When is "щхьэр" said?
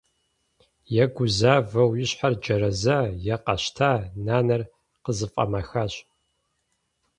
2.09-2.33